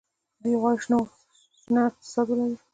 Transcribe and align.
دوی 0.41 0.55
غواړي 0.61 0.77
شنه 1.67 1.81
اقتصاد 1.89 2.25
ولري. 2.29 2.57